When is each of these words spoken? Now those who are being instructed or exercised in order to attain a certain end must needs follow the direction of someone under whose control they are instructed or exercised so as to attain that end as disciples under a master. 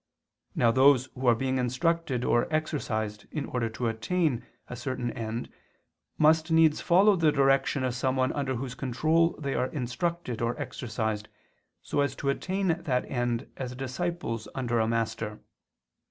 Now 0.55 0.71
those 0.71 1.09
who 1.13 1.27
are 1.27 1.35
being 1.35 1.59
instructed 1.59 2.23
or 2.25 2.51
exercised 2.51 3.27
in 3.29 3.45
order 3.45 3.69
to 3.69 3.85
attain 3.87 4.43
a 4.67 4.75
certain 4.75 5.11
end 5.11 5.47
must 6.17 6.49
needs 6.49 6.81
follow 6.81 7.15
the 7.15 7.31
direction 7.31 7.83
of 7.83 7.93
someone 7.93 8.33
under 8.33 8.55
whose 8.55 8.73
control 8.73 9.35
they 9.37 9.53
are 9.53 9.67
instructed 9.67 10.41
or 10.41 10.59
exercised 10.59 11.29
so 11.83 11.99
as 12.01 12.15
to 12.15 12.31
attain 12.31 12.69
that 12.81 13.05
end 13.11 13.45
as 13.57 13.75
disciples 13.75 14.47
under 14.55 14.79
a 14.79 14.87
master. 14.87 15.39